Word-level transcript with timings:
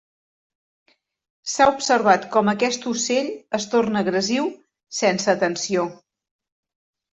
S'ha 1.55 1.67
observat 1.73 2.25
com 2.37 2.49
aquest 2.55 2.89
ocell 2.93 3.29
es 3.59 3.69
torna 3.75 4.03
agressiu 4.07 4.51
sense 5.03 5.33
atenció. 5.37 5.89